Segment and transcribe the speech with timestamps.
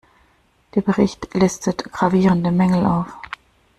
[0.73, 3.05] Der Bericht listet gravierende Mängel auf.